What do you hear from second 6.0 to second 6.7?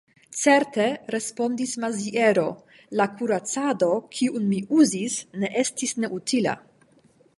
neutila.